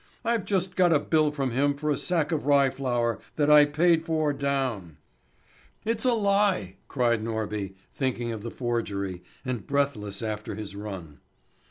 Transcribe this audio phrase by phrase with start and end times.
[0.25, 3.65] I've just got a bill from him for a sack of rye flour that I
[3.65, 4.97] paid for down!"
[5.85, 11.19] "It's a lie!" cried Norby, thinking of the forgery, and breathless after his run.